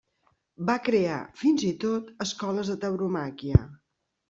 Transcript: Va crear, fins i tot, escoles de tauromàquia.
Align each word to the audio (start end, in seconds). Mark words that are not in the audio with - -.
Va 0.69 0.77
crear, 0.87 1.17
fins 1.43 1.67
i 1.67 1.69
tot, 1.85 2.11
escoles 2.27 2.73
de 2.75 2.81
tauromàquia. 2.87 3.65